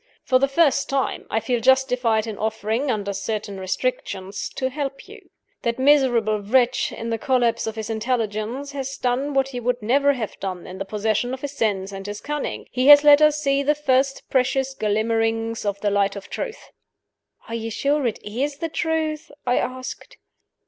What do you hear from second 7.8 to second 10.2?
intelligence, has done what he would never